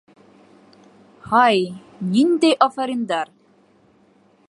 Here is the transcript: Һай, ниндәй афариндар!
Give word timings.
Һай, 1.33 1.61
ниндәй 2.17 2.59
афариндар! 2.69 3.35